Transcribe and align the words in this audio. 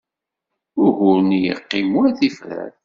Ugur-nni 0.83 1.39
yeqqim 1.45 1.89
war 1.95 2.09
tifrat. 2.19 2.75